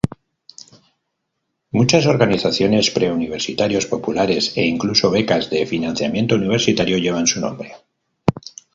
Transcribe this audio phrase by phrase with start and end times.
[1.69, 7.71] Muchas organizaciones, preuniversitarios populares e incluso becas de financiamiento universitario llevan su nombre.